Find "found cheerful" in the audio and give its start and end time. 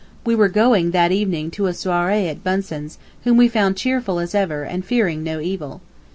3.47-4.17